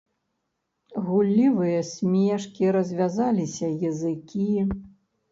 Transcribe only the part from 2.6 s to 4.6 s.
развязаліся языкі.